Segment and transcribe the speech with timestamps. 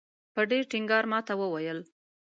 [0.33, 1.79] په ډېر ټینګار ماته وویل.